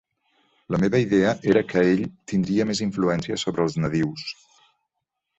La 0.75 0.77
meva 0.83 0.99
idea 1.01 1.33
era 1.51 1.61
que 1.73 1.83
ell 1.89 2.01
tindria 2.31 2.65
més 2.69 2.81
influència 2.85 3.37
sobre 3.43 3.65
els 3.65 3.77
nadius. 3.83 4.25